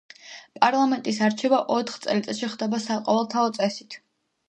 პარლამენტის 0.63 1.19
არჩევა 1.27 1.61
ოთხ 1.77 2.01
წელიწადში 2.07 2.53
ხდება 2.57 2.83
საყოველთაო 2.89 3.57
წესით. 3.63 4.05